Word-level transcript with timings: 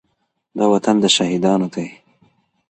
دا 0.57 0.65
وطن 0.73 0.95
د 1.03 1.05
شهيدانو 1.15 1.67
دی. 1.73 1.87